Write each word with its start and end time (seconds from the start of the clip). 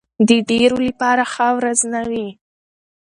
ډېرو 0.49 0.77
لپاره 0.87 1.23
ښه 1.33 1.47
ورځ 1.57 1.79
نه 1.93 2.01
وي. 2.09 2.27